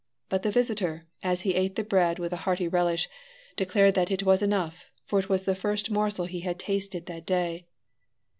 But 0.29 0.41
the 0.41 0.49
visitor, 0.49 1.05
as 1.21 1.41
he 1.41 1.53
ate 1.53 1.75
the 1.75 1.83
bread 1.83 2.17
with 2.17 2.33
a 2.33 2.37
hearty 2.37 2.67
relish, 2.67 3.07
declared 3.55 3.93
that 3.93 4.09
it 4.09 4.23
was 4.23 4.41
enough, 4.41 4.85
for 5.05 5.19
it 5.19 5.29
was 5.29 5.43
the 5.43 5.53
first 5.53 5.91
morsel 5.91 6.25
he 6.25 6.39
had 6.39 6.57
tasted 6.57 7.05
that 7.05 7.23
day. 7.23 7.67